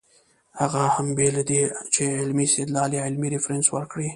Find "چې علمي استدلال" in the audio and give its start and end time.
1.93-2.89